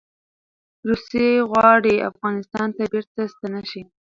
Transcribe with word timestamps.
روسې 0.87 1.25
غواړي 1.49 1.95
افغانستان 2.09 2.67
ته 2.77 2.83
بیرته 2.91 3.21
ستنې 3.33 3.63
شي. 3.71 3.81